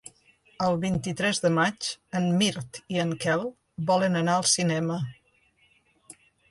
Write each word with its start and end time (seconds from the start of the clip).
El 0.67 0.77
vint-i-tres 0.85 1.41
de 1.43 1.51
maig 1.59 1.91
en 2.21 2.27
Mirt 2.39 2.81
i 2.97 3.01
en 3.07 3.15
Quel 3.27 3.47
volen 3.93 4.21
anar 4.25 4.39
al 4.41 4.51
cinema. 4.59 5.01